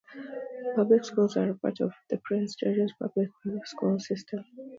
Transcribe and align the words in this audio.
Beltsville's 0.75 0.75
public 0.75 1.05
schools 1.05 1.37
are 1.37 1.51
a 1.51 1.53
part 1.55 1.79
of 1.79 1.93
the 2.09 2.17
Prince 2.17 2.55
George's 2.55 2.91
County 2.99 3.27
Public 3.43 3.67
Schools 3.67 4.07
system. 4.07 4.43